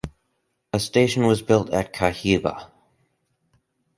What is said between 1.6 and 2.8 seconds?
at Kahibah.